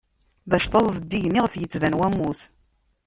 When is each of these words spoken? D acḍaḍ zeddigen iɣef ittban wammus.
D 0.49 0.51
acḍaḍ 0.57 0.87
zeddigen 0.95 1.37
iɣef 1.39 1.53
ittban 1.55 1.97
wammus. 1.99 2.41